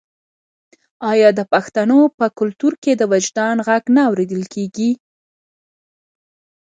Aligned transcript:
آیا 1.11 1.29
د 1.39 1.41
پښتنو 1.53 1.99
په 2.17 2.25
کلتور 2.39 2.73
کې 2.83 2.91
د 2.97 3.01
وجدان 3.13 3.57
غږ 3.67 3.83
نه 3.95 4.01
اوریدل 4.09 4.43
کیږي؟ 4.53 4.91